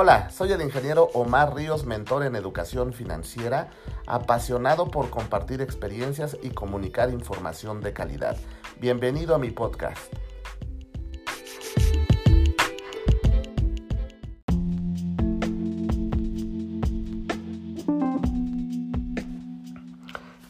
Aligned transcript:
Hola, 0.00 0.30
soy 0.30 0.52
el 0.52 0.62
ingeniero 0.62 1.10
Omar 1.12 1.56
Ríos, 1.56 1.84
mentor 1.84 2.22
en 2.22 2.36
educación 2.36 2.92
financiera, 2.92 3.70
apasionado 4.06 4.92
por 4.92 5.10
compartir 5.10 5.60
experiencias 5.60 6.36
y 6.40 6.50
comunicar 6.50 7.10
información 7.10 7.80
de 7.80 7.92
calidad. 7.92 8.36
Bienvenido 8.78 9.34
a 9.34 9.40
mi 9.40 9.50
podcast. 9.50 9.98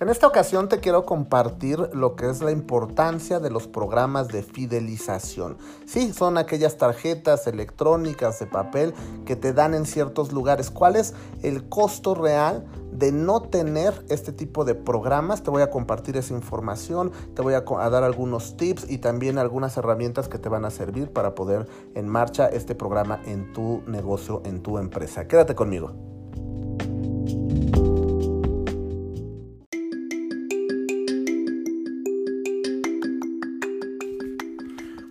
En 0.08 0.12
esta 0.12 0.26
ocasión 0.26 0.70
te 0.70 0.80
quiero 0.80 1.04
compartir 1.04 1.90
lo 1.92 2.16
que 2.16 2.30
es 2.30 2.40
la 2.40 2.50
importancia 2.50 3.40
de 3.40 3.50
los 3.50 3.68
programas 3.68 4.28
de 4.28 4.42
fidelización. 4.42 5.58
Sí, 5.84 6.14
son 6.14 6.38
aquellas 6.38 6.78
tarjetas 6.78 7.46
electrónicas 7.46 8.38
de 8.38 8.46
papel 8.46 8.94
que 9.26 9.36
te 9.36 9.52
dan 9.52 9.74
en 9.74 9.84
ciertos 9.84 10.32
lugares. 10.32 10.70
¿Cuál 10.70 10.96
es 10.96 11.12
el 11.42 11.68
costo 11.68 12.14
real 12.14 12.64
de 12.90 13.12
no 13.12 13.42
tener 13.42 14.02
este 14.08 14.32
tipo 14.32 14.64
de 14.64 14.74
programas? 14.74 15.42
Te 15.42 15.50
voy 15.50 15.60
a 15.60 15.68
compartir 15.68 16.16
esa 16.16 16.32
información, 16.32 17.12
te 17.34 17.42
voy 17.42 17.52
a, 17.52 17.60
dar 17.90 18.02
algunos 18.02 18.56
tips 18.56 18.90
y 18.90 18.96
también 18.96 19.36
algunas 19.36 19.76
herramientas 19.76 20.26
que 20.28 20.38
te 20.38 20.48
van 20.48 20.64
a 20.64 20.70
servir 20.70 21.12
para 21.12 21.34
poder 21.34 21.68
en 21.94 22.08
marcha 22.08 22.46
este 22.46 22.74
programa 22.74 23.20
en 23.26 23.52
tu 23.52 23.82
negocio, 23.86 24.40
en 24.46 24.62
tu 24.62 24.78
empresa. 24.78 25.28
Quédate 25.28 25.54
conmigo. 25.54 25.92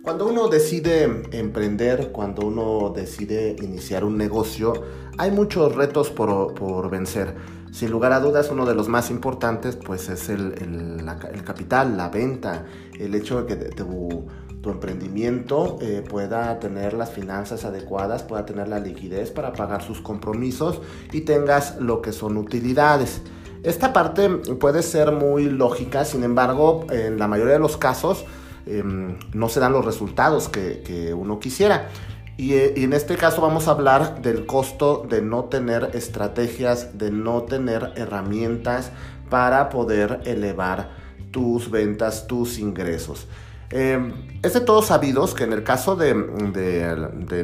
Cuando 0.08 0.26
uno 0.26 0.48
decide 0.48 1.02
emprender, 1.32 2.12
cuando 2.12 2.46
uno 2.46 2.94
decide 2.96 3.54
iniciar 3.60 4.04
un 4.04 4.16
negocio, 4.16 4.72
hay 5.18 5.30
muchos 5.30 5.74
retos 5.74 6.08
por, 6.08 6.88
vencer. 6.88 7.34
Sin 7.72 7.90
lugar 7.90 8.12
a 8.12 8.20
dudas, 8.20 8.48
uno 8.50 8.64
de 8.64 8.74
los 8.74 8.88
más 8.88 9.10
importantes 9.10 9.76
pues 9.76 10.08
es 10.08 10.30
el, 10.30 11.04
capital, 11.44 11.98
la 11.98 12.08
venta, 12.08 12.64
el 12.98 13.14
hecho 13.14 13.42
de 13.42 13.58
que 13.58 13.64
tu, 13.66 14.24
emprendimiento 14.64 15.76
eh, 15.82 16.02
pueda 16.08 16.58
tener 16.58 16.94
las 16.94 17.10
finanzas 17.10 17.66
adecuadas, 17.66 18.22
pueda 18.22 18.46
tener 18.46 18.66
la 18.66 18.80
liquidez 18.80 19.30
para 19.30 19.52
pagar 19.52 19.82
sus 19.82 20.00
compromisos 20.00 20.80
y 21.12 21.20
tengas 21.20 21.76
lo 21.82 22.00
que 22.00 22.12
son 22.12 22.38
utilidades. 22.38 23.20
Esta 23.62 23.92
parte 23.92 24.30
puede 24.30 24.82
ser 24.82 25.12
muy 25.12 25.50
lógica, 25.50 26.06
sin 26.06 26.24
embargo, 26.24 26.86
en 26.88 27.18
la 27.18 27.28
mayoría 27.28 27.52
de 27.52 27.58
los 27.58 27.76
casos, 27.76 28.24
Em, 28.70 29.16
no 29.32 29.48
se 29.48 29.60
dan 29.60 29.72
los 29.72 29.84
resultados 29.84 30.48
que, 30.48 31.14
uno 31.16 31.40
quisiera. 31.40 31.88
Eh, 32.36 32.74
y, 32.76 32.84
en 32.84 32.92
este 32.92 33.16
caso 33.16 33.40
vamos 33.40 33.66
a 33.66 33.72
hablar 33.72 34.20
del 34.20 34.46
costo 34.46 35.06
de 35.08 35.22
no 35.22 35.44
tener 35.44 35.90
estrategias, 35.94 36.98
de 36.98 37.10
no 37.10 37.42
tener 37.42 37.92
herramientas 37.96 38.92
para 39.30 39.70
poder 39.70 40.20
elevar 40.24 40.90
tus 41.30 41.70
ventas, 41.70 42.26
tus 42.26 42.58
ingresos. 42.58 43.26
Em, 43.70 44.14
es 44.42 44.54
de 44.54 44.60
todos 44.60 44.86
sabidos 44.86 45.34
que 45.34 45.44
en 45.44 45.52
el 45.52 45.62
caso 45.62 45.94
de, 45.94 46.14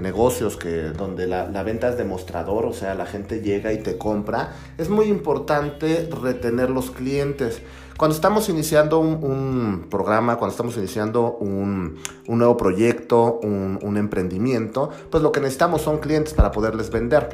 negocios 0.00 0.56
que, 0.56 0.84
donde 0.84 1.27
la, 1.27 1.62
venta 1.62 1.91
es 1.91 1.98
demostrador, 1.98 2.64
o 2.64 2.72
sea, 2.72 2.94
la 2.94 3.05
gente 3.05 3.41
llega 3.41 3.72
y 3.72 3.78
te 3.78 3.98
compra, 3.98 4.55
es 4.78 4.89
muy 4.89 5.06
importante 5.06 6.08
retener 6.22 6.70
los 6.70 6.91
clientes. 6.91 7.61
Cuando 7.98 8.14
estamos 8.14 8.48
iniciando 8.48 9.00
un, 9.00 9.86
programa, 9.91 10.36
cuando 10.36 10.52
estamos 10.52 10.77
iniciando 10.78 11.36
un, 11.36 11.98
nuevo 12.27 12.56
proyecto, 12.56 13.39
un, 13.42 13.97
emprendimiento, 13.97 14.91
pues 15.11 15.22
lo 15.22 15.30
que 15.30 15.41
necesitamos 15.41 15.83
son 15.83 15.98
clientes 15.98 16.33
para 16.33 16.50
poderles 16.52 16.91
vender. 16.91 17.28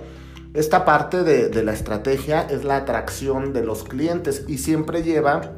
Esta 0.52 0.84
parte 0.84 1.22
de 1.22 1.62
la 1.62 1.72
estrategia 1.72 2.42
es 2.42 2.64
la 2.64 2.77
atracción 2.78 3.52
de 3.52 3.64
los 3.64 3.84
clientes 3.84 4.45
y 4.48 4.58
siempre 4.58 5.05
lleva 5.05 5.52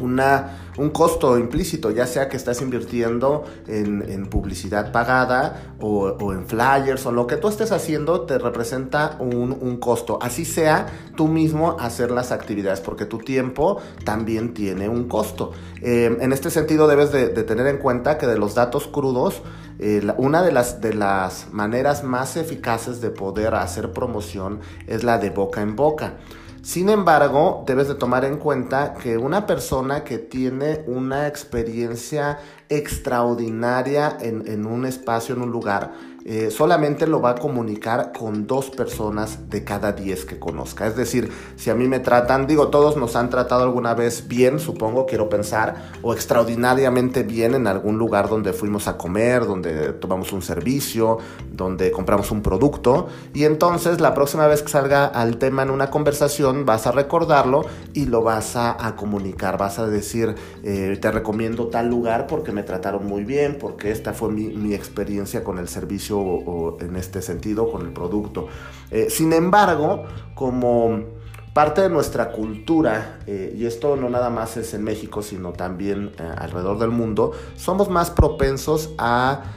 una 0.00 0.66
un 0.78 0.90
costo 0.90 1.38
implícito, 1.38 1.90
ya 1.90 2.06
sea 2.06 2.28
que 2.28 2.36
estás 2.36 2.60
invirtiendo 2.60 3.44
en, 3.66 4.26
publicidad 4.26 4.92
pagada 4.92 5.74
o, 5.80 6.32
en 6.32 6.46
flyers 6.46 7.06
o 7.06 7.12
lo 7.12 7.26
que 7.26 7.36
tú 7.36 7.48
estés 7.48 7.72
haciendo 7.72 8.22
te 8.22 8.38
representa 8.38 9.16
un, 9.20 9.76
costo. 9.78 10.18
Así 10.20 10.44
sea 10.44 10.86
tú 11.16 11.28
mismo 11.28 11.76
hacer 11.78 12.10
las 12.10 12.32
actividades, 12.32 12.80
porque 12.80 13.04
tu 13.04 13.18
tiempo 13.18 13.80
también 14.04 14.54
tiene 14.54 14.88
un 14.88 15.08
costo. 15.08 15.52
Eh, 15.80 16.16
en 16.20 16.32
este 16.32 16.50
sentido 16.50 16.88
debes 16.88 17.12
de, 17.12 17.28
tener 17.28 17.66
en 17.66 17.78
cuenta 17.78 18.18
que 18.18 18.26
de 18.26 18.38
los 18.38 18.54
datos 18.54 18.86
crudos, 18.86 19.42
eh, 19.78 20.06
una 20.16 20.42
de 20.42 20.52
las, 20.52 20.80
de 20.80 20.94
las 20.94 21.52
maneras 21.52 22.02
más 22.02 22.36
eficaces 22.36 23.00
de 23.00 23.10
poder 23.10 23.54
hacer 23.54 23.92
promoción 23.92 24.60
es 24.86 25.04
la 25.04 25.18
de 25.18 25.30
boca 25.30 25.60
en 25.62 25.76
boca. 25.76 26.14
Sin 26.66 26.88
embargo, 26.88 27.62
debes 27.64 27.86
de 27.86 27.94
tomar 27.94 28.24
en 28.24 28.38
cuenta 28.38 28.94
que 28.94 29.16
una 29.18 29.46
persona 29.46 30.02
que 30.02 30.18
tiene 30.18 30.82
una 30.88 31.28
experiencia 31.28 32.40
extraordinaria 32.68 34.16
en, 34.20 34.66
un 34.66 34.86
espacio, 34.86 35.34
en 35.34 35.42
un 35.42 35.50
lugar, 35.50 35.92
eh, 36.28 36.50
solamente 36.50 37.06
lo 37.06 37.20
va 37.20 37.30
a 37.30 37.34
comunicar 37.36 38.10
con 38.12 38.48
dos 38.48 38.70
personas 38.70 39.48
de 39.48 39.62
cada 39.62 39.92
diez 39.92 40.24
que 40.24 40.40
conozca. 40.40 40.88
Es 40.88 40.96
decir, 40.96 41.30
si 41.54 41.70
a 41.70 41.76
mí 41.76 41.86
me 41.86 42.00
tratan, 42.00 42.48
digo, 42.48 42.66
todos 42.66 42.96
nos 42.96 43.14
han 43.14 43.30
tratado 43.30 43.62
alguna 43.62 43.94
vez 43.94 44.26
bien, 44.26 44.58
supongo, 44.58 45.06
quiero 45.06 45.28
pensar, 45.28 45.92
o 46.02 46.12
extraordinariamente 46.12 47.22
bien 47.22 47.54
en 47.54 47.68
algún 47.68 47.96
lugar 47.96 48.28
donde 48.28 48.52
fuimos 48.52 48.88
a 48.88 48.98
comer, 48.98 49.46
donde 49.46 49.92
tomamos 49.92 50.32
un 50.32 50.42
servicio, 50.42 51.18
donde 51.52 51.92
compramos 51.92 52.32
un 52.32 52.42
producto, 52.42 53.06
y 53.32 53.44
entonces 53.44 54.00
la 54.00 54.12
próxima 54.12 54.48
vez 54.48 54.62
que 54.62 54.68
salga 54.68 55.06
al 55.06 55.38
tema 55.38 55.62
en 55.62 55.70
una 55.70 55.90
conversación 55.90 56.66
vas 56.66 56.88
a 56.88 56.90
recordarlo 56.90 57.66
y 57.92 58.06
lo 58.06 58.22
vas 58.22 58.56
a, 58.56 58.96
comunicar, 58.96 59.58
vas 59.58 59.78
a 59.78 59.86
decir, 59.86 60.34
eh, 60.64 60.98
te 61.00 61.12
recomiendo 61.12 61.68
tal 61.68 61.88
lugar 61.88 62.26
porque 62.26 62.50
me 62.56 62.62
trataron 62.62 63.06
muy 63.06 63.24
bien, 63.24 63.58
porque 63.60 63.90
esta 63.90 64.14
fue 64.14 64.30
mi, 64.32 64.72
experiencia 64.72 65.44
con 65.44 65.58
el 65.58 65.68
servicio 65.68 66.18
o, 66.18 66.78
en 66.80 66.96
este 66.96 67.20
sentido, 67.20 67.70
con 67.70 67.82
el 67.82 67.92
producto. 67.92 68.48
Eh, 68.90 69.08
sin 69.10 69.34
embargo, 69.34 70.04
como 70.34 71.02
parte 71.52 71.82
de 71.82 71.90
nuestra 71.90 72.32
cultura, 72.32 73.18
eh, 73.26 73.54
y 73.54 73.66
esto 73.66 73.94
no 73.96 74.08
nada 74.08 74.30
más 74.30 74.56
es 74.56 74.72
en 74.72 74.84
México, 74.84 75.22
sino 75.22 75.52
también 75.52 76.12
eh, 76.18 76.22
alrededor 76.38 76.78
del 76.78 76.90
mundo, 76.90 77.32
somos 77.56 77.90
más 77.90 78.10
propensos 78.10 78.94
a 78.96 79.52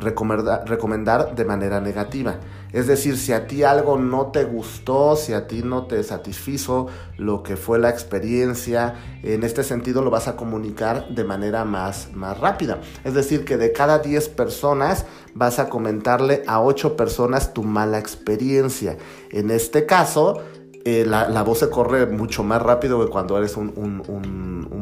recomendar 0.00 1.36
de 1.36 1.44
manera 1.44 1.80
negativa. 1.80 2.40
Es 2.72 2.86
decir, 2.86 3.18
si 3.18 3.32
a 3.32 3.46
ti 3.46 3.62
algo 3.62 3.98
no 3.98 4.28
te 4.28 4.44
gustó, 4.44 5.16
si 5.16 5.32
a 5.32 5.46
ti 5.46 5.62
no 5.62 5.86
te 5.86 6.02
satisfizo 6.02 6.86
lo 7.18 7.42
que 7.42 7.56
fue 7.56 7.78
la 7.78 7.90
experiencia, 7.90 8.94
en 9.22 9.42
este 9.42 9.62
sentido 9.62 10.02
lo 10.02 10.10
vas 10.10 10.28
a 10.28 10.36
comunicar 10.36 11.08
de 11.08 11.24
manera 11.24 11.64
más, 11.64 12.10
más 12.14 12.38
rápida. 12.38 12.80
Es 13.04 13.14
decir, 13.14 13.44
que 13.44 13.56
de 13.56 13.72
cada 13.72 13.98
10 13.98 14.28
personas 14.30 15.04
vas 15.34 15.58
a 15.58 15.68
comentarle 15.68 16.42
a 16.46 16.62
8 16.62 16.96
personas 16.96 17.52
tu 17.52 17.62
mala 17.62 17.98
experiencia. 17.98 18.96
En 19.30 19.50
este 19.50 19.84
caso, 19.84 20.42
eh, 20.84 21.04
la, 21.06 21.42
voz 21.44 21.60
se 21.60 21.70
corre 21.70 22.06
mucho 22.06 22.42
más 22.42 22.60
rápido 22.60 23.04
que 23.04 23.10
cuando 23.10 23.38
eres 23.38 23.56
un, 23.56 23.72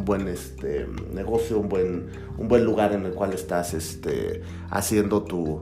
buen 0.05 0.29
este, 0.29 0.89
negocio, 1.13 1.59
un 1.59 1.69
buen, 1.69 2.07
un 2.39 2.49
buen 2.49 2.65
lugar 2.65 2.93
en 2.93 3.05
el 3.05 3.13
cual 3.13 3.35
estás 3.35 3.75
este, 3.75 4.43
haciendo 4.71 5.23
tu, 5.25 5.61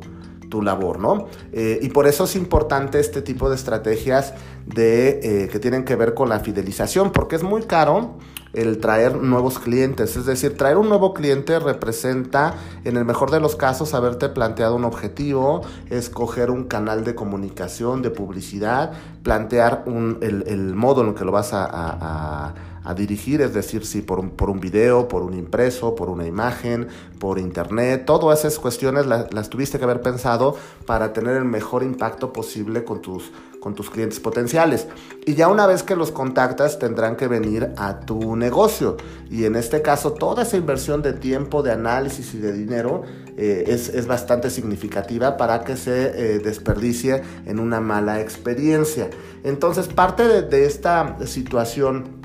tu 0.49 0.63
labor, 0.63 0.99
¿no? 0.99 1.27
Eh, 1.53 1.79
y 1.83 1.89
por 1.91 2.07
eso 2.07 2.25
es 2.25 2.37
importante 2.37 3.01
este 3.01 3.23
tipo 3.23 3.49
de 3.49 3.57
estrategias 3.57 4.35
de, 4.67 5.21
eh, 5.23 5.49
que 5.49 5.59
tienen 5.59 5.85
que 5.85 5.97
ver 5.97 6.15
con 6.15 6.29
la 6.29 6.41
fidelización, 6.41 7.13
porque 7.13 7.37
es 7.37 7.43
muy 7.43 7.63
caro 7.63 8.17
el 8.55 8.79
traer 8.79 9.17
nuevos 9.17 9.59
clientes. 9.59 10.17
Es 10.17 10.27
decir, 10.27 10.57
traer 10.57 10.79
un 10.79 10.89
nuevo 10.89 11.13
cliente 11.13 11.59
representa, 11.59 12.55
en 12.85 12.97
el 12.97 13.05
mejor 13.05 13.31
de 13.31 13.41
los 13.41 13.57
casos, 13.57 13.95
haberte 13.95 14.29
planteado 14.29 14.75
un 14.75 14.85
objetivo, 14.85 15.63
escoger 15.91 16.51
un 16.51 16.65
canal 16.65 17.05
de 17.05 17.15
comunicación, 17.15 18.03
de 18.03 18.11
publicidad, 18.11 18.93
plantear 19.23 19.85
el, 20.21 20.75
modo 20.75 21.03
en 21.03 21.09
el 21.09 21.15
que 21.15 21.25
lo 21.25 21.33
vas 21.33 21.51
a 21.53 22.55
dirigir, 22.95 23.41
es 23.43 23.55
decir, 23.55 23.85
si 23.85 24.03
por 24.03 24.19
un, 24.21 24.61
video, 24.61 25.09
por 25.09 25.23
un 25.23 25.35
impreso, 25.35 25.95
por 25.95 26.09
una 26.09 26.27
imagen, 26.27 26.89
por 27.19 27.39
internet, 27.39 28.05
todas 28.07 28.41
esas 28.41 28.59
cuestiones 28.59 29.07
las, 29.07 29.51
tuviste 29.51 29.79
que 29.79 29.85
haber 29.85 30.01
pensado 30.01 30.57
para 30.87 31.13
tener 31.13 31.37
el 31.37 31.45
mejor 31.45 31.83
impacto 31.83 32.33
posible 32.33 32.85
con 32.85 33.03
tus, 33.03 33.31
con 33.61 33.75
tus 33.75 33.91
clientes 33.91 34.21
potenciales. 34.21 34.87
Y 35.27 35.35
ya 35.35 35.49
una 35.49 35.67
vez 35.67 35.83
que 35.83 35.97
los 35.97 36.11
contactas 36.11 36.79
tendrán 36.79 37.17
que 37.17 37.29
venir 37.29 37.73
a 37.77 38.01
tu 38.01 38.37
negocio. 38.37 38.97
Y 39.31 39.45
en 39.45 39.57
este 39.57 39.83
caso 39.83 40.13
toda 40.13 40.43
esa 40.43 40.57
inversión 40.57 41.03
de 41.03 41.13
tiempo, 41.13 41.63
de 41.63 41.73
análisis 41.73 42.35
y 42.35 42.39
de 42.39 42.53
dinero 42.53 43.03
eh, 43.37 43.65
es, 43.69 44.07
bastante 44.07 44.51
significativa 44.51 45.37
para 45.37 45.63
que 45.63 45.77
se 45.77 46.35
eh, 46.35 46.39
desperdicie 46.39 47.23
en 47.47 47.61
una 47.61 47.81
mala 47.81 48.21
experiencia. 48.21 49.11
Entonces 49.45 49.89
parte 49.89 50.43
de 50.43 50.65
esta 50.65 51.19
situación 51.27 52.18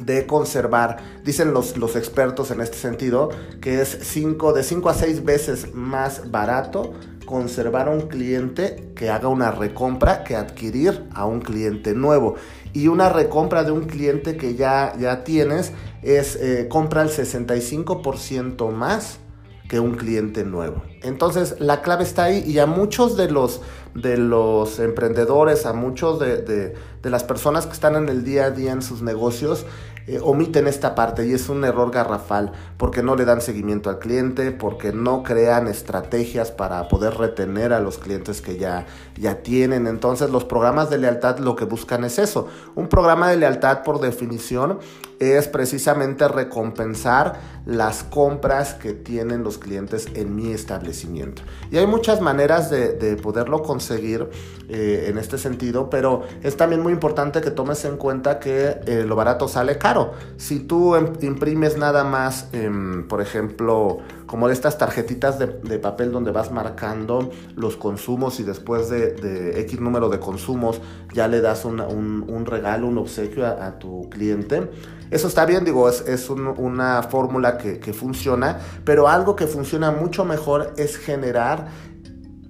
de 0.00 0.26
conservar, 0.26 0.98
dicen 1.24 1.52
los, 1.52 1.76
los 1.76 1.96
expertos 1.96 2.50
en 2.50 2.60
este 2.60 2.76
sentido, 2.76 3.30
que 3.60 3.80
es 3.80 3.98
cinco, 4.02 4.52
de 4.52 4.62
5 4.62 4.88
a 4.88 4.94
6 4.94 5.24
veces 5.24 5.74
más 5.74 6.30
barato 6.30 6.92
conservar 7.26 7.88
a 7.88 7.90
un 7.90 8.02
cliente 8.02 8.92
que 8.94 9.10
haga 9.10 9.28
una 9.28 9.50
recompra 9.50 10.24
que 10.24 10.36
adquirir 10.36 11.04
a 11.12 11.26
un 11.26 11.40
cliente 11.40 11.92
nuevo. 11.94 12.36
Y 12.72 12.88
una 12.88 13.08
recompra 13.08 13.64
de 13.64 13.72
un 13.72 13.84
cliente 13.84 14.36
que 14.36 14.54
ya, 14.54 14.94
ya 14.98 15.24
tienes 15.24 15.72
es 16.02 16.36
eh, 16.36 16.68
compra 16.68 17.02
el 17.02 17.08
65% 17.08 18.70
más 18.70 19.18
que 19.68 19.80
un 19.80 19.96
cliente 19.96 20.44
nuevo. 20.44 20.82
Entonces 21.02 21.56
la 21.58 21.82
clave 21.82 22.04
está 22.04 22.24
ahí 22.24 22.44
y 22.46 22.58
a 22.58 22.66
muchos 22.66 23.16
de 23.16 23.30
los, 23.30 23.60
de 23.94 24.16
los 24.16 24.78
emprendedores, 24.78 25.66
a 25.66 25.72
muchos 25.72 26.20
de, 26.20 26.42
de, 26.42 26.74
de 27.02 27.10
las 27.10 27.24
personas 27.24 27.66
que 27.66 27.72
están 27.72 27.96
en 27.96 28.08
el 28.08 28.24
día 28.24 28.46
a 28.46 28.50
día 28.50 28.72
en 28.72 28.82
sus 28.82 29.02
negocios, 29.02 29.66
eh, 30.06 30.20
omiten 30.22 30.68
esta 30.68 30.94
parte 30.94 31.26
y 31.26 31.32
es 31.32 31.48
un 31.48 31.64
error 31.64 31.90
garrafal 31.90 32.52
porque 32.76 33.02
no 33.02 33.16
le 33.16 33.24
dan 33.24 33.40
seguimiento 33.40 33.90
al 33.90 33.98
cliente, 33.98 34.52
porque 34.52 34.92
no 34.92 35.22
crean 35.22 35.66
estrategias 35.66 36.52
para 36.52 36.88
poder 36.88 37.14
retener 37.14 37.72
a 37.72 37.80
los 37.80 37.98
clientes 37.98 38.40
que 38.40 38.56
ya, 38.56 38.86
ya 39.16 39.42
tienen. 39.42 39.86
Entonces 39.86 40.30
los 40.30 40.44
programas 40.44 40.90
de 40.90 40.98
lealtad 40.98 41.38
lo 41.38 41.56
que 41.56 41.64
buscan 41.64 42.04
es 42.04 42.18
eso. 42.18 42.48
Un 42.74 42.88
programa 42.88 43.30
de 43.30 43.36
lealtad 43.36 43.82
por 43.82 44.00
definición 44.00 44.78
es 45.18 45.48
precisamente 45.48 46.28
recompensar 46.28 47.40
las 47.64 48.04
compras 48.04 48.74
que 48.74 48.92
tienen 48.92 49.42
los 49.42 49.58
clientes 49.58 50.06
en 50.14 50.36
mi 50.36 50.52
establecimiento. 50.52 51.42
Y 51.70 51.78
hay 51.78 51.86
muchas 51.86 52.20
maneras 52.20 52.70
de, 52.70 52.92
de 52.92 53.16
poderlo 53.16 53.62
conseguir 53.62 54.28
eh, 54.68 55.06
en 55.08 55.16
este 55.16 55.38
sentido, 55.38 55.88
pero 55.90 56.22
es 56.42 56.56
también 56.56 56.82
muy 56.82 56.92
importante 56.92 57.40
que 57.40 57.52
tomes 57.52 57.84
en 57.84 57.96
cuenta 57.96 58.40
que 58.40 58.80
eh, 58.86 59.04
lo 59.06 59.14
barato 59.14 59.46
sale 59.46 59.78
caro. 59.78 60.14
Si 60.38 60.58
tú 60.58 60.96
imprimes 61.20 61.76
nada 61.76 62.02
más, 62.02 62.48
eh, 62.52 62.68
por 63.08 63.20
ejemplo, 63.20 63.98
como 64.26 64.48
de 64.48 64.54
estas 64.54 64.78
tarjetitas 64.78 65.38
de, 65.38 65.78
papel 65.78 66.12
donde 66.12 66.32
vas 66.32 66.50
marcando 66.50 67.30
los 67.54 67.76
consumos 67.76 68.40
y 68.40 68.42
después 68.42 68.88
de, 68.88 69.60
X 69.60 69.80
número 69.80 70.08
de 70.08 70.18
consumos 70.18 70.80
ya 71.12 71.28
le 71.28 71.40
das 71.40 71.64
un, 71.64 72.46
regalo, 72.46 72.86
un 72.88 72.98
obsequio 72.98 73.46
a, 73.46 73.78
tu 73.78 74.08
cliente. 74.10 74.70
Eso 75.10 75.28
está 75.28 75.46
bien, 75.46 75.64
digo, 75.64 75.88
es, 75.88 76.00
es 76.02 76.28
un, 76.30 76.48
una 76.48 77.02
fórmula 77.04 77.58
que 77.58 77.92
funciona, 77.92 78.58
pero 78.84 79.08
algo 79.08 79.36
que 79.36 79.46
funciona 79.46 79.92
mucho 79.92 80.24
mejor 80.24 80.74
es 80.76 80.96
generar 80.96 81.68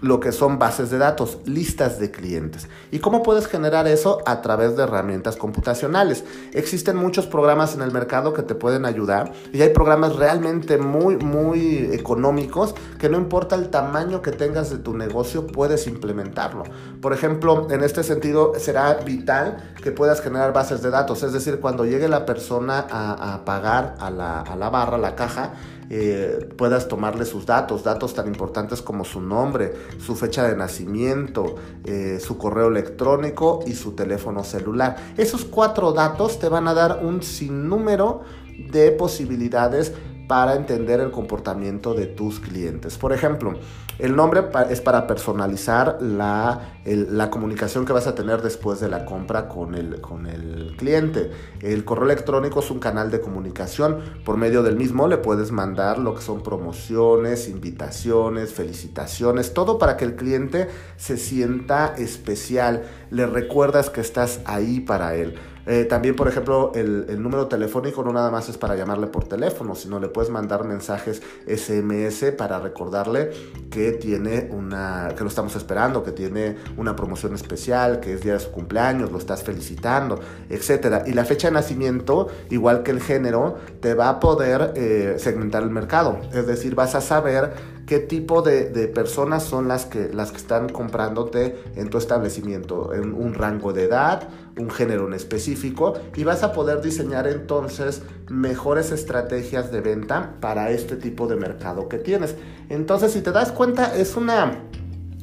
lo 0.00 0.20
que 0.20 0.32
son 0.32 0.58
bases 0.58 0.90
de 0.90 0.98
datos, 0.98 1.38
listas 1.46 1.98
de 1.98 2.10
clientes. 2.10 2.68
¿Y 2.90 2.98
cómo 2.98 3.22
puedes 3.22 3.46
generar 3.46 3.86
eso? 3.86 4.22
A 4.26 4.42
través 4.42 4.76
de 4.76 4.82
herramientas 4.82 5.36
computacionales. 5.36 6.24
Existen 6.52 6.96
muchos 6.96 7.26
programas 7.26 7.74
en 7.74 7.82
el 7.82 7.92
mercado 7.92 8.32
que 8.32 8.42
te 8.42 8.54
pueden 8.54 8.84
ayudar 8.84 9.32
y 9.52 9.62
hay 9.62 9.70
programas 9.70 10.16
realmente 10.16 10.78
muy, 10.78 11.16
muy 11.16 11.88
económicos 11.92 12.74
que 12.98 13.08
no 13.08 13.18
importa 13.18 13.56
el 13.56 13.68
tamaño 13.68 14.22
que 14.22 14.32
tengas 14.32 14.70
de 14.70 14.78
tu 14.78 14.94
negocio, 14.96 15.46
puedes 15.46 15.86
implementarlo. 15.86 16.64
Por 17.00 17.12
ejemplo, 17.12 17.68
en 17.70 17.82
este 17.82 18.02
sentido 18.02 18.52
será 18.58 18.94
vital 18.94 19.72
que 19.82 19.92
puedas 19.92 20.20
generar 20.20 20.52
bases 20.52 20.82
de 20.82 20.90
datos, 20.90 21.22
es 21.22 21.32
decir, 21.32 21.60
cuando 21.60 21.84
llegue 21.84 22.08
la 22.08 22.26
persona 22.26 22.86
a, 22.90 23.44
pagar 23.44 23.94
a 23.98 24.10
la, 24.10 24.40
a 24.40 24.56
la 24.56 24.70
barra, 24.70 24.96
a 24.96 24.98
la 24.98 25.14
caja, 25.14 25.52
eh, 25.90 26.48
puedas 26.56 26.88
tomarle 26.88 27.24
sus 27.24 27.46
datos, 27.46 27.84
datos 27.84 28.14
tan 28.14 28.26
importantes 28.26 28.82
como 28.82 29.04
su 29.04 29.20
nombre, 29.20 29.72
su 29.98 30.16
fecha 30.16 30.46
de 30.48 30.56
nacimiento, 30.56 31.56
eh, 31.84 32.18
su 32.20 32.38
correo 32.38 32.68
electrónico 32.68 33.60
y 33.66 33.74
su 33.74 33.92
teléfono 33.92 34.44
celular. 34.44 34.96
Esos 35.16 35.44
cuatro 35.44 35.92
datos 35.92 36.38
te 36.38 36.48
van 36.48 36.68
a 36.68 36.74
dar 36.74 37.00
un 37.04 37.22
sinnúmero 37.22 38.22
de 38.70 38.90
posibilidades 38.92 39.92
para 40.26 40.54
entender 40.54 41.00
el 41.00 41.10
comportamiento 41.10 41.94
de 41.94 42.06
tus 42.06 42.40
clientes. 42.40 42.98
Por 42.98 43.12
ejemplo, 43.12 43.54
el 43.98 44.14
nombre 44.14 44.44
es 44.70 44.80
para 44.80 45.06
personalizar 45.06 45.98
la, 46.00 46.76
la, 46.84 47.30
comunicación 47.30 47.86
que 47.86 47.92
vas 47.92 48.06
a 48.06 48.14
tener 48.14 48.42
después 48.42 48.78
de 48.80 48.88
la 48.88 49.04
compra 49.04 49.48
con 49.48 49.74
el, 49.74 50.00
con 50.00 50.26
el 50.26 50.74
cliente. 50.76 51.30
El 51.60 51.84
correo 51.84 52.04
electrónico 52.04 52.60
es 52.60 52.70
un 52.70 52.78
canal 52.78 53.10
de 53.10 53.20
comunicación. 53.20 54.00
Por 54.24 54.36
medio 54.36 54.62
del 54.62 54.76
mismo 54.76 55.08
le 55.08 55.16
puedes 55.16 55.50
mandar 55.50 55.98
lo 55.98 56.14
que 56.14 56.22
son 56.22 56.42
promociones, 56.42 57.48
invitaciones, 57.48 58.52
felicitaciones, 58.52 59.54
todo 59.54 59.78
para 59.78 59.96
que 59.96 60.04
el 60.04 60.16
cliente 60.16 60.68
se 60.96 61.16
sienta 61.16 61.94
especial. 61.96 62.82
Le 63.10 63.26
recuerdas 63.26 63.88
que 63.88 64.02
estás 64.02 64.40
ahí 64.44 64.80
para 64.80 65.14
él. 65.14 65.36
Eh, 65.66 65.84
también, 65.84 66.14
por 66.14 66.28
ejemplo, 66.28 66.70
el, 66.76 67.06
el, 67.08 67.20
número 67.20 67.48
telefónico 67.48 68.04
no 68.04 68.12
nada 68.12 68.30
más 68.30 68.48
es 68.48 68.56
para 68.56 68.76
llamarle 68.76 69.08
por 69.08 69.24
teléfono, 69.24 69.74
sino 69.74 69.98
le 69.98 70.06
puedes 70.06 70.30
mandar 70.30 70.62
mensajes 70.62 71.22
SMS 71.46 72.32
para 72.38 72.60
recordarle 72.60 73.32
que 73.68 73.85
tiene 73.92 74.48
una, 74.50 75.08
que 75.16 75.22
lo 75.22 75.28
estamos 75.28 75.54
esperando, 75.56 76.02
que 76.02 76.12
tiene 76.12 76.56
una 76.76 76.94
promoción 76.94 77.34
especial, 77.34 78.00
que 78.00 78.14
es 78.14 78.22
día 78.22 78.34
de 78.34 78.40
su 78.40 78.50
cumpleaños, 78.50 79.12
lo 79.12 79.18
estás 79.18 79.42
felicitando, 79.42 80.20
etcétera. 80.48 81.04
Y 81.06 81.12
la 81.12 81.24
fecha 81.24 81.48
de 81.48 81.54
nacimiento, 81.54 82.28
igual 82.50 82.82
que 82.82 82.90
el 82.90 83.00
género, 83.00 83.56
te 83.80 83.94
va 83.94 84.08
a 84.08 84.20
poder 84.20 84.72
eh, 84.76 85.16
segmentar 85.18 85.62
el 85.62 85.70
mercado. 85.70 86.18
Es 86.32 86.46
decir, 86.46 86.74
vas 86.74 86.94
a 86.94 87.00
saber 87.00 87.75
qué 87.86 88.00
tipo 88.00 88.42
de, 88.42 88.66
personas 88.88 89.44
son 89.44 89.68
las 89.68 89.86
que, 89.86 90.10
las 90.12 90.32
que 90.32 90.38
están 90.38 90.68
comprándote 90.68 91.62
en 91.76 91.88
tu 91.88 91.98
establecimiento, 91.98 92.92
en 92.92 93.14
un 93.14 93.34
rango 93.34 93.72
de 93.72 93.84
edad, 93.84 94.28
un 94.58 94.70
género 94.70 95.06
en 95.06 95.14
específico, 95.14 95.94
y 96.16 96.24
vas 96.24 96.42
a 96.42 96.52
poder 96.52 96.82
diseñar 96.82 97.28
entonces 97.28 98.02
mejores 98.28 98.90
estrategias 98.90 99.70
de 99.70 99.80
venta 99.80 100.34
para 100.40 100.70
este 100.70 100.96
tipo 100.96 101.28
de 101.28 101.36
mercado 101.36 101.88
que 101.88 101.98
tienes. 101.98 102.34
Entonces, 102.68 103.12
si 103.12 103.20
te 103.20 103.30
das 103.30 103.52
cuenta, 103.52 103.96
es 103.96 104.16
una 104.16 104.62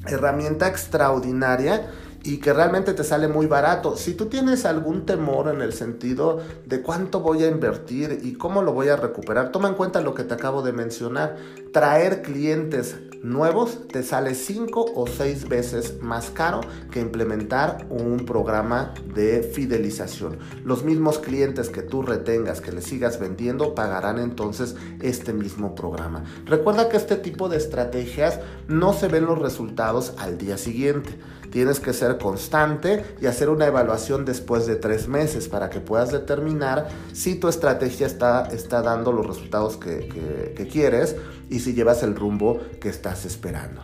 herramienta 0.08 0.68
extraordinaria 0.68 1.90
y 2.24 2.38
que 2.38 2.54
realmente 2.54 2.94
te 2.94 3.04
sale 3.04 3.28
muy 3.28 3.48
barato. 3.48 3.98
Si 3.98 4.14
tú 4.14 4.28
tienes 4.28 4.66
algún 4.66 5.06
temor 5.06 5.54
en 5.54 5.62
el 5.62 5.74
sentido 5.74 6.40
de 6.66 6.82
cuánto 6.82 7.20
voy 7.20 7.44
a 7.44 7.48
invertir 7.48 8.20
y 8.24 8.34
cómo 8.34 8.62
lo 8.62 8.72
voy 8.72 8.88
a 8.88 8.96
recuperar, 8.96 9.52
toma 9.52 9.68
en 9.68 9.76
cuenta 9.76 10.02
lo 10.02 10.14
que 10.14 10.24
te 10.24 10.34
acabo 10.34 10.62
de 10.62 10.72
mencionar. 10.72 11.36
Traer 11.74 12.22
clientes 12.22 12.96
nuevos 13.24 13.88
te 13.88 14.04
sale 14.04 14.36
5 14.36 14.94
o 14.96 15.08
6 15.08 15.50
veces 15.50 16.02
más 16.02 16.30
caro 16.30 16.62
que 16.92 17.00
implementar 17.00 17.88
un 17.90 18.26
programa 18.26 18.94
de 19.14 19.44
fidelización. 19.44 20.38
Los 20.64 20.84
mismos 20.84 21.20
clientes 21.20 21.70
que 21.70 21.82
tú 21.82 22.04
retengas, 22.04 22.62
que 22.62 22.72
le 22.72 22.82
sigas 22.82 23.20
vendiendo, 23.20 23.76
pagarán 23.76 24.20
entonces 24.20 24.76
este 25.02 25.34
mismo 25.34 25.76
programa. 25.76 26.24
Recuerda 26.46 26.90
que 26.90 26.98
este 26.98 27.16
tipo 27.16 27.50
de 27.50 27.58
estrategias 27.58 28.40
no 28.68 28.94
se 28.94 29.08
ven 29.08 29.26
los 29.26 29.40
resultados 29.40 30.14
al 30.18 30.38
día 30.38 30.58
siguiente. 30.58 31.18
Tienes 31.54 31.80
que 31.80 31.94
ser 31.94 32.18
constante 32.18 33.06
y 33.22 33.28
hacer 33.28 33.52
una 33.52 33.68
evaluación 33.68 34.26
después 34.26 34.66
de 34.66 34.76
tres 34.76 35.08
meses 35.08 35.48
para 35.48 35.70
que 35.70 35.80
puedas 35.80 36.12
determinar 36.12 36.88
si 37.14 37.36
tu 37.36 37.48
estrategia 37.48 38.08
está, 38.08 38.48
está 38.48 38.82
dando 38.82 39.12
los 39.12 39.28
resultados 39.28 39.78
que, 39.78 40.08
que, 40.08 40.56
que 40.58 40.68
quieres 40.68 41.16
y 41.52 41.60
si 41.60 41.76
llevas 41.76 42.02
el 42.02 42.16
rumbo 42.16 42.60
que 42.82 42.90
estás 42.90 43.26
esperando. 43.26 43.84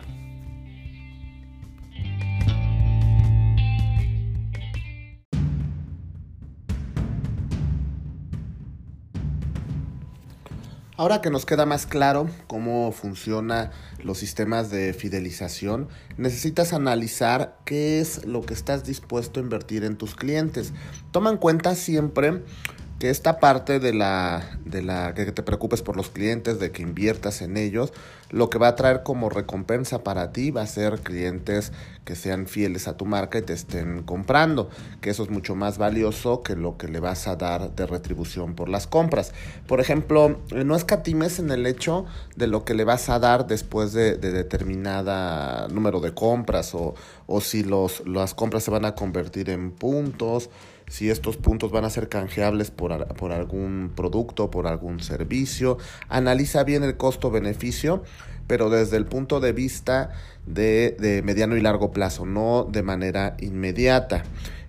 Ahora 11.00 11.22
que 11.22 11.30
nos 11.30 11.46
queda 11.46 11.64
más 11.64 11.86
claro 11.86 12.28
cómo 12.46 12.92
funcionan 12.92 13.70
los 14.04 14.18
sistemas 14.18 14.68
de 14.68 14.92
fidelización, 14.92 15.88
necesitas 16.18 16.74
analizar 16.74 17.56
qué 17.64 18.00
es 18.00 18.26
lo 18.26 18.42
que 18.42 18.52
estás 18.52 18.84
dispuesto 18.84 19.40
a 19.40 19.42
invertir 19.42 19.84
en 19.84 19.96
tus 19.96 20.14
clientes. 20.14 20.74
Toma 21.10 21.30
en 21.30 21.38
cuenta 21.38 21.74
siempre 21.74 22.42
que 23.00 23.08
esta 23.08 23.40
parte 23.40 23.80
de 23.80 23.94
la, 23.94 24.42
de 24.66 24.82
la 24.82 25.14
que 25.14 25.32
te 25.32 25.42
preocupes 25.42 25.80
por 25.80 25.96
los 25.96 26.10
clientes, 26.10 26.60
de 26.60 26.70
que 26.70 26.82
inviertas 26.82 27.40
en 27.40 27.56
ellos, 27.56 27.94
lo 28.28 28.50
que 28.50 28.58
va 28.58 28.68
a 28.68 28.76
traer 28.76 29.02
como 29.02 29.30
recompensa 29.30 30.04
para 30.04 30.32
ti 30.32 30.50
va 30.50 30.60
a 30.60 30.66
ser 30.66 31.00
clientes 31.00 31.72
que 32.04 32.14
sean 32.14 32.46
fieles 32.46 32.88
a 32.88 32.98
tu 32.98 33.06
marca 33.06 33.38
y 33.38 33.42
te 33.42 33.54
estén 33.54 34.02
comprando, 34.02 34.68
que 35.00 35.08
eso 35.08 35.22
es 35.22 35.30
mucho 35.30 35.54
más 35.54 35.78
valioso 35.78 36.42
que 36.42 36.56
lo 36.56 36.76
que 36.76 36.88
le 36.88 37.00
vas 37.00 37.26
a 37.26 37.36
dar 37.36 37.74
de 37.74 37.86
retribución 37.86 38.54
por 38.54 38.68
las 38.68 38.86
compras. 38.86 39.32
Por 39.66 39.80
ejemplo, 39.80 40.38
no 40.52 40.76
escatimes 40.76 41.38
en 41.38 41.50
el 41.50 41.66
hecho 41.66 42.04
de 42.36 42.48
lo 42.48 42.66
que 42.66 42.74
le 42.74 42.84
vas 42.84 43.08
a 43.08 43.18
dar 43.18 43.46
después 43.46 43.94
de, 43.94 44.18
de 44.18 44.30
determinada 44.30 45.68
número 45.68 46.00
de 46.00 46.12
compras 46.12 46.74
o, 46.74 46.94
o 47.26 47.40
si 47.40 47.64
los, 47.64 48.06
las 48.06 48.34
compras 48.34 48.62
se 48.62 48.70
van 48.70 48.84
a 48.84 48.94
convertir 48.94 49.48
en 49.48 49.70
puntos 49.70 50.50
si 50.90 51.08
estos 51.08 51.36
puntos 51.36 51.70
van 51.70 51.84
a 51.84 51.90
ser 51.90 52.08
canjeables 52.08 52.72
por, 52.72 53.06
por 53.14 53.30
algún 53.30 53.92
producto, 53.94 54.50
por 54.50 54.66
algún 54.66 54.98
servicio. 54.98 55.78
Analiza 56.08 56.64
bien 56.64 56.82
el 56.82 56.96
costo-beneficio, 56.96 58.02
pero 58.48 58.70
desde 58.70 58.96
el 58.96 59.06
punto 59.06 59.38
de 59.38 59.52
vista 59.52 60.10
de, 60.46 60.96
de, 60.98 61.22
mediano 61.22 61.56
y 61.56 61.60
largo 61.60 61.92
plazo, 61.92 62.26
no 62.26 62.66
de 62.68 62.82
manera 62.82 63.36
inmediata. 63.38 64.24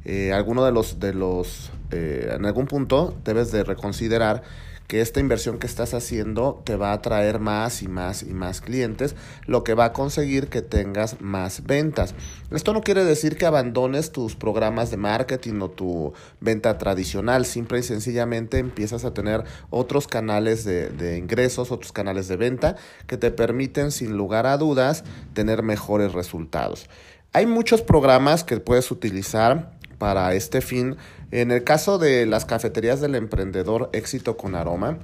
Eh, 0.05 0.31
alguno 0.31 0.63
de 0.63 0.71
los, 0.71 0.99
de 0.99 1.15
los 1.15 1.71
eh, 1.89 2.31
en 2.35 2.45
algún 2.45 2.67
punto 2.67 3.17
debes 3.25 3.51
de 3.51 3.63
reconsiderar 3.63 4.43
que 4.91 4.99
esta 4.99 5.21
inversión 5.21 5.57
que 5.57 5.67
estás 5.67 5.93
haciendo 5.93 6.61
te 6.65 6.75
va 6.75 6.91
a 6.91 7.01
traer 7.01 7.39
más 7.39 7.81
y 7.81 7.87
más 7.87 8.23
y 8.23 8.33
más 8.33 8.59
clientes, 8.59 9.15
lo 9.45 9.63
que 9.63 9.73
va 9.73 9.85
a 9.85 9.93
conseguir 9.93 10.49
que 10.49 10.61
tengas 10.61 11.21
más 11.21 11.65
ventas. 11.65 12.13
Esto 12.51 12.73
no 12.73 12.81
quiere 12.81 13.05
decir 13.05 13.37
que 13.37 13.45
abandones 13.45 14.11
tus 14.11 14.35
programas 14.35 14.91
de 14.91 14.97
marketing 14.97 15.61
o 15.61 15.69
tu 15.69 16.11
venta 16.41 16.77
tradicional, 16.77 17.45
simple 17.45 17.79
y 17.79 17.83
sencillamente 17.83 18.57
empiezas 18.57 19.05
a 19.05 19.13
tener 19.13 19.45
otros 19.69 20.09
canales 20.09 20.65
de, 20.65 20.89
de 20.89 21.17
ingresos, 21.17 21.71
otros 21.71 21.93
canales 21.93 22.27
de 22.27 22.35
venta 22.35 22.75
que 23.07 23.15
te 23.15 23.31
permiten 23.31 23.91
sin 23.91 24.17
lugar 24.17 24.45
a 24.45 24.57
dudas 24.57 25.05
tener 25.33 25.63
mejores 25.63 26.11
resultados. 26.11 26.89
Hay 27.31 27.45
muchos 27.45 27.81
programas 27.81 28.43
que 28.43 28.59
puedes 28.59 28.91
utilizar 28.91 29.71
para 30.01 30.33
este 30.33 30.61
fin. 30.61 30.97
En 31.29 31.51
el 31.51 31.63
caso 31.63 31.99
de 31.99 32.25
las 32.25 32.45
cafeterías 32.45 33.01
del 33.01 33.13
emprendedor 33.13 33.91
Éxito 33.93 34.35
con 34.35 34.55
Aroma, 34.55 34.97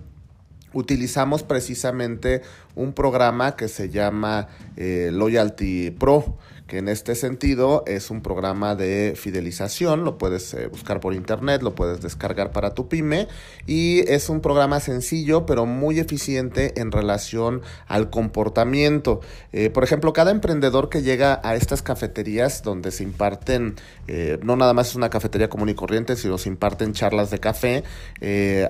utilizamos 0.74 1.44
precisamente 1.44 2.42
un 2.74 2.94
programa 2.94 3.56
que 3.56 3.68
se 3.68 3.89
llama 3.89 4.48
eh, 4.75 5.12
Loyalty 5.13 5.92
Pro 5.92 6.39
que 6.68 6.80
en 6.80 6.90
este 6.90 7.16
sentido 7.16 7.84
es 7.88 8.12
un 8.12 8.22
programa 8.22 8.76
de 8.76 9.14
fidelización, 9.16 10.04
lo 10.04 10.18
puedes 10.18 10.54
eh, 10.54 10.68
buscar 10.68 11.00
por 11.00 11.14
internet, 11.14 11.62
lo 11.62 11.76
puedes 11.76 12.02
descargar 12.02 12.52
para 12.52 12.74
tu 12.74 12.90
pyme 12.90 13.28
y 13.66 14.00
es 14.12 14.30
un 14.30 14.42
programa 14.42 14.82
sencillo 14.82 15.46
pero 15.46 15.66
muy 15.66 16.00
eficiente 16.00 16.80
en 16.80 16.92
relación 16.92 17.62
al 17.88 18.10
comportamiento. 18.10 19.22
Eh, 19.54 19.70
por 19.70 19.86
ejemplo, 19.86 20.12
cada 20.12 20.32
emprendedor 20.32 20.90
que 20.90 21.02
llega 21.02 21.40
a 21.44 21.56
estas 21.56 21.82
cafeterías 21.82 22.64
donde 22.64 22.92
se 22.92 23.04
imparten, 23.04 23.76
eh, 24.08 24.38
no 24.44 24.58
nada 24.58 24.74
más 24.74 24.90
es 24.90 24.96
una 24.96 25.10
cafetería 25.10 25.50
común 25.50 25.70
y 25.70 25.74
corriente, 25.74 26.18
sino 26.18 26.38
se 26.38 26.50
imparten 26.50 26.92
charlas 26.92 27.32
de 27.32 27.40
café, 27.40 27.84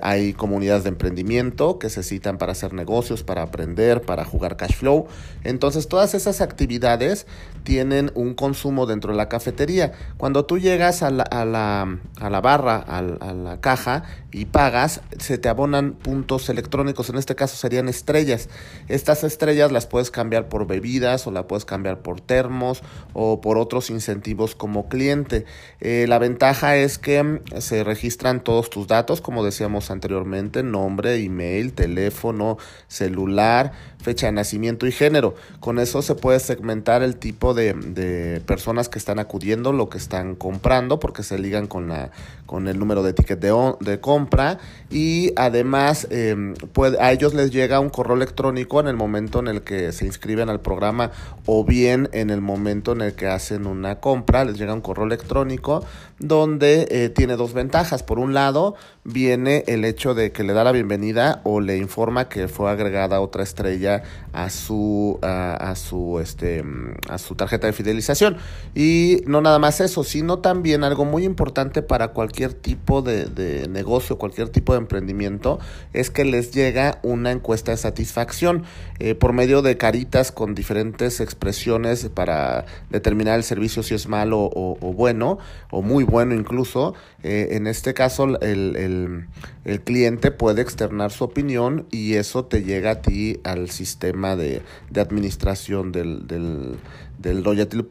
hay 0.02 0.34
comunidades 0.34 0.84
de 0.84 0.90
emprendimiento 0.90 1.78
que 1.78 1.90
se 1.90 2.02
citan 2.02 2.38
para 2.38 2.52
hacer 2.52 2.72
negocios, 2.72 3.24
para 3.24 3.42
aprender, 3.42 4.02
para 4.02 4.24
jugar 4.24 4.56
cash 4.56 4.74
flow. 4.74 5.08
Entonces 5.42 5.88
todas 5.88 6.14
esas 6.14 6.40
actividades 6.40 7.26
tienen 7.64 7.87
un 8.14 8.34
consumo 8.34 8.86
dentro 8.86 9.12
de 9.12 9.16
la 9.16 9.28
cafetería. 9.28 9.92
Cuando 10.16 10.44
tú 10.44 10.58
llegas 10.58 11.02
a 11.02 11.10
la, 11.10 11.22
a 11.24 11.44
la, 11.44 11.98
a 12.20 12.30
la 12.30 12.40
barra, 12.40 12.76
a, 12.76 12.98
a, 12.98 13.32
la 13.32 13.60
caja 13.60 14.04
y 14.30 14.46
pagas, 14.46 15.00
se 15.18 15.38
te 15.38 15.48
abonan 15.48 15.92
puntos 15.92 16.48
electrónicos, 16.48 17.08
en 17.10 17.16
este 17.16 17.34
caso 17.34 17.56
serían 17.56 17.88
estrellas. 17.88 18.48
Estas 18.88 19.24
estrellas 19.24 19.72
las 19.72 19.86
puedes 19.86 20.10
cambiar 20.10 20.48
por 20.48 20.66
bebidas 20.66 21.26
o 21.26 21.30
la 21.30 21.46
puedes 21.46 21.64
cambiar 21.64 22.00
por 22.00 22.20
termos 22.20 22.82
o 23.12 23.40
por 23.40 23.58
otros 23.58 23.90
incentivos 23.90 24.54
como 24.54 24.88
cliente. 24.88 25.44
Eh, 25.80 26.06
la 26.08 26.18
ventaja 26.18 26.76
es 26.76 26.98
que 26.98 27.22
mm, 27.22 27.40
se 27.58 27.84
registran 27.84 28.42
todos 28.42 28.70
tus 28.70 28.86
datos, 28.86 29.20
como 29.20 29.44
decíamos 29.44 29.90
anteriormente, 29.90 30.62
nombre, 30.62 31.16
email, 31.22 31.72
teléfono, 31.72 32.58
celular, 32.88 33.72
fecha 34.00 34.26
de 34.26 34.32
nacimiento 34.32 34.86
y 34.86 34.92
género. 34.92 35.34
Con 35.60 35.78
eso 35.78 36.02
se 36.02 36.14
puede 36.14 36.40
segmentar 36.40 37.02
el 37.02 37.16
tipo 37.16 37.54
de, 37.54 37.74
de 37.80 38.40
personas 38.46 38.88
que 38.88 38.98
están 38.98 39.18
acudiendo, 39.18 39.72
lo 39.72 39.88
que 39.88 39.98
están 39.98 40.34
comprando, 40.34 40.98
porque 41.00 41.22
se 41.22 41.38
ligan 41.38 41.66
con, 41.66 41.88
la, 41.88 42.10
con 42.46 42.68
el 42.68 42.78
número 42.78 43.02
de 43.02 43.12
ticket 43.12 43.40
de, 43.40 43.74
de 43.80 44.00
compra. 44.00 44.58
Y 44.90 45.32
además 45.36 46.06
eh, 46.10 46.54
a 47.00 47.12
ellos 47.12 47.34
les 47.34 47.50
llega 47.50 47.80
un 47.80 47.90
correo 47.90 48.16
electrónico 48.16 48.80
en 48.80 48.88
el 48.88 48.96
momento 48.96 49.38
en 49.40 49.48
el 49.48 49.62
que 49.62 49.92
se 49.92 50.06
inscriben 50.06 50.48
al 50.48 50.60
programa 50.60 51.10
o 51.46 51.64
bien 51.64 52.08
en 52.12 52.30
el 52.30 52.40
momento 52.40 52.92
en 52.92 53.02
el 53.02 53.14
que 53.14 53.26
hacen 53.26 53.66
una 53.66 54.00
compra, 54.00 54.44
les 54.44 54.58
llega 54.58 54.74
un 54.74 54.80
correo 54.80 55.06
electrónico 55.06 55.84
donde 56.18 56.88
eh, 56.90 57.08
tiene 57.08 57.36
dos 57.36 57.52
ventajas. 57.52 58.02
Por 58.02 58.18
un 58.18 58.34
lado, 58.34 58.74
viene 59.04 59.64
el 59.66 59.84
hecho 59.84 60.14
de 60.14 60.32
que 60.32 60.44
le 60.44 60.52
da 60.52 60.64
la 60.64 60.72
bienvenida 60.72 61.40
o 61.44 61.60
le 61.60 61.76
informa 61.76 62.28
que 62.28 62.48
fue 62.48 62.70
agregada 62.70 63.20
otra 63.20 63.42
estrella 63.42 64.02
a 64.32 64.50
su, 64.50 65.18
a, 65.22 65.54
a 65.54 65.76
su, 65.76 66.18
este, 66.20 66.64
a 67.08 67.18
su 67.18 67.34
tarjeta 67.34 67.66
de 67.66 67.72
fidelización. 67.72 68.36
Y 68.74 69.22
no 69.26 69.40
nada 69.40 69.58
más 69.58 69.80
eso, 69.80 70.04
sino 70.04 70.40
también 70.40 70.84
algo 70.84 71.04
muy 71.04 71.24
importante 71.24 71.82
para 71.82 72.08
cualquier 72.08 72.52
tipo 72.52 73.02
de, 73.02 73.26
de 73.26 73.68
negocio, 73.68 74.18
cualquier 74.18 74.48
tipo 74.48 74.72
de 74.72 74.78
emprendimiento, 74.78 75.58
es 75.92 76.10
que 76.10 76.24
les 76.24 76.52
llega 76.52 76.98
una 77.02 77.30
encuesta 77.30 77.70
de 77.70 77.76
satisfacción 77.76 78.64
eh, 78.98 79.14
por 79.14 79.32
medio 79.32 79.62
de 79.62 79.76
caritas 79.76 80.32
con 80.32 80.54
diferentes 80.54 81.20
expresiones 81.20 82.08
para 82.08 82.66
determinar 82.90 83.36
el 83.36 83.44
servicio 83.44 83.82
si 83.82 83.94
es 83.94 84.08
malo 84.08 84.40
o, 84.40 84.76
o 84.80 84.92
bueno, 84.92 85.38
o 85.70 85.82
muy 85.82 86.04
bueno 86.08 86.34
incluso. 86.34 86.94
Eh, 87.22 87.48
en 87.52 87.66
este 87.66 87.94
caso, 87.94 88.40
el, 88.40 89.26
el, 89.64 89.80
cliente 89.82 90.30
puede 90.30 90.62
externar 90.62 91.10
su 91.10 91.24
opinión 91.24 91.86
y 91.90 92.14
eso 92.14 92.44
te 92.44 92.62
llega 92.62 92.92
a 92.92 93.02
ti 93.02 93.40
al 93.44 93.70
sistema 93.70 94.36
de, 94.36 94.62
de 94.90 95.00
administración 95.00 95.92
del, 95.92 96.26
del, 96.26 96.76
del 97.18 97.42
Loyalty, 97.42 97.84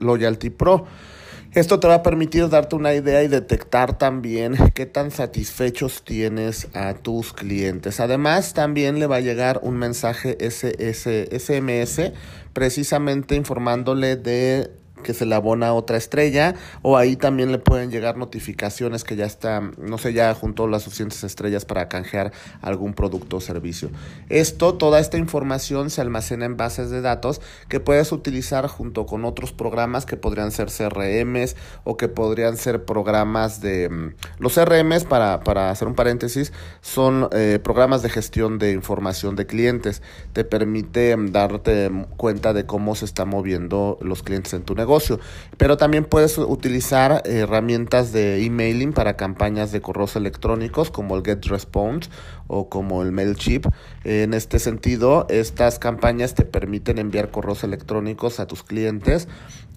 Loyalty 0.00 0.50
Pro. 0.50 0.86
Esto 1.54 1.78
te 1.78 1.86
va 1.86 1.94
a 1.94 2.02
permitir 2.02 2.48
darte 2.48 2.74
una 2.74 2.94
idea 2.94 3.22
y 3.22 3.28
detectar 3.28 3.96
también 3.96 4.56
qué 4.74 4.86
tan 4.86 5.12
satisfechos 5.12 6.02
tienes 6.02 6.66
a 6.74 6.94
tus 6.94 7.32
clientes. 7.32 8.00
Además, 8.00 8.54
también 8.54 8.98
le 8.98 9.06
va 9.06 9.16
a 9.16 9.20
llegar 9.20 9.60
un 9.62 9.76
mensaje 9.76 10.36
SS, 10.40 11.28
SMS 11.30 12.12
precisamente 12.52 13.36
informándole 13.36 14.16
de 14.16 14.72
que 15.04 15.14
se 15.14 15.26
le 15.26 15.36
abona 15.36 15.72
otra 15.72 15.96
estrella 15.96 16.56
o 16.82 16.96
ahí 16.96 17.14
también 17.14 17.52
le 17.52 17.58
pueden 17.58 17.92
llegar 17.92 18.16
notificaciones 18.16 19.04
que 19.04 19.14
ya 19.14 19.26
está, 19.26 19.60
no 19.78 19.98
sé, 19.98 20.12
ya 20.12 20.34
juntó 20.34 20.66
las 20.66 20.82
suficientes 20.82 21.22
estrellas 21.22 21.64
para 21.64 21.88
canjear 21.88 22.32
algún 22.60 22.94
producto 22.94 23.36
o 23.36 23.40
servicio. 23.40 23.90
Esto, 24.28 24.74
toda 24.74 24.98
esta 24.98 25.18
información 25.18 25.90
se 25.90 26.00
almacena 26.00 26.46
en 26.46 26.56
bases 26.56 26.90
de 26.90 27.00
datos 27.00 27.40
que 27.68 27.78
puedes 27.78 28.10
utilizar 28.10 28.66
junto 28.66 29.06
con 29.06 29.24
otros 29.24 29.52
programas 29.52 30.06
que 30.06 30.16
podrían 30.16 30.50
ser 30.50 30.68
CRMs 30.70 31.54
o 31.84 31.96
que 31.96 32.08
podrían 32.08 32.56
ser 32.56 32.84
programas 32.84 33.60
de... 33.60 33.88
Mm, 33.88 34.14
los 34.38 34.54
CRMs, 34.54 35.04
para, 35.04 35.40
para 35.40 35.70
hacer 35.70 35.86
un 35.86 35.94
paréntesis, 35.94 36.52
son 36.80 37.28
eh, 37.32 37.60
programas 37.62 38.02
de 38.02 38.08
gestión 38.08 38.58
de 38.58 38.72
información 38.72 39.36
de 39.36 39.46
clientes. 39.46 40.02
Te 40.32 40.44
permite 40.44 41.16
mm, 41.16 41.30
darte 41.30 41.90
cuenta 42.16 42.52
de 42.52 42.66
cómo 42.66 42.94
se 42.94 43.04
están 43.04 43.28
moviendo 43.28 43.98
los 44.00 44.22
clientes 44.22 44.54
en 44.54 44.62
tu 44.62 44.74
negocio 44.74 44.93
pero 45.56 45.76
también 45.76 46.04
puedes 46.04 46.38
utilizar 46.38 47.22
herramientas 47.24 48.12
de 48.12 48.44
emailing 48.44 48.92
para 48.92 49.16
campañas 49.16 49.72
de 49.72 49.80
correos 49.80 50.16
electrónicos 50.16 50.90
como 50.90 51.16
el 51.16 51.24
GetResponse 51.24 52.10
o 52.46 52.68
como 52.68 53.02
el 53.02 53.12
MailChimp. 53.12 53.66
En 54.04 54.34
este 54.34 54.58
sentido, 54.58 55.26
estas 55.28 55.78
campañas 55.78 56.34
te 56.34 56.44
permiten 56.44 56.98
enviar 56.98 57.30
correos 57.30 57.64
electrónicos 57.64 58.40
a 58.40 58.46
tus 58.46 58.62
clientes 58.62 59.28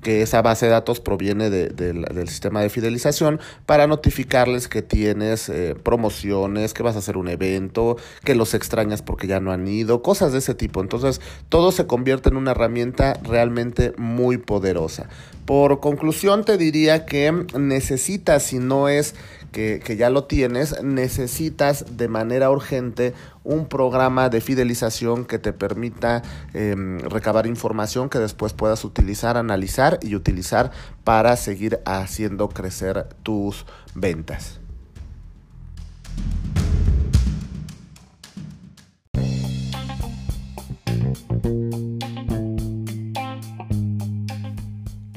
que 0.02 0.22
esa 0.22 0.42
base 0.42 0.68
de 0.68 0.72
datos 0.72 1.00
proviene 1.00 1.50
de, 1.50 1.70
de, 1.70 1.94
del 1.94 2.30
sistema 2.30 2.62
de 2.62 2.70
fidelización 2.70 3.40
para 3.66 3.88
notificarles 3.88 4.68
que 4.68 4.82
tienes 4.82 5.50
eh, 5.50 5.76
promociones, 5.82 6.74
que 6.74 6.84
vas 6.84 6.96
a 6.96 7.00
hacer 7.00 7.18
un 7.18 7.28
evento, 7.28 7.98
que 8.24 8.36
los 8.36 8.54
extrañas 8.54 9.02
porque 9.02 9.28
ya 9.28 9.40
no 9.40 9.52
han 9.52 9.68
ido, 9.68 10.02
cosas 10.02 10.32
de 10.32 10.40
ese 10.40 10.54
tipo. 10.54 10.82
Entonces, 10.82 11.20
todo 11.50 11.72
se 11.72 11.88
convierte 11.88 12.30
en 12.30 12.38
una 12.38 12.52
herramienta 12.52 13.20
realmente 13.24 13.94
muy 13.98 14.38
poderosa. 14.38 15.07
Por 15.46 15.80
conclusión, 15.80 16.44
te 16.44 16.58
diría 16.58 17.06
que 17.06 17.32
necesitas, 17.58 18.44
si 18.44 18.60
no 18.60 18.90
es 18.90 19.16
que, 19.52 19.96
ya 19.98 20.10
lo 20.10 20.26
tienes, 20.26 20.84
necesitas 20.84 21.98
de 21.98 22.08
manera 22.10 22.52
urgente 22.52 23.14
un 23.44 23.68
programa 23.68 24.30
de 24.30 24.42
fidelización 24.42 25.26
que 25.26 25.40
te 25.40 25.54
permita 25.54 26.22
eh, 26.54 26.76
recabar 27.10 27.48
información 27.48 28.10
que 28.10 28.20
después 28.20 28.54
puedas 28.54 28.84
utilizar, 28.84 29.38
analizar 29.38 30.00
y 30.02 30.16
utilizar 30.16 30.72
para 31.04 31.38
seguir 31.38 31.80
haciendo 31.86 32.50
crecer 32.50 33.08
tus 33.24 33.66
ventas. 33.96 34.60